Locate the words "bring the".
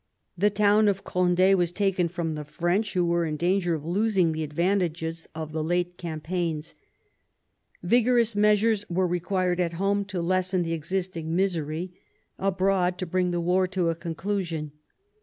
13.05-13.39